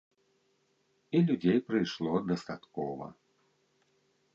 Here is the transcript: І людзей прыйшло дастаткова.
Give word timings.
І 1.19 1.21
людзей 1.27 1.59
прыйшло 1.67 2.11
дастаткова. 2.33 3.05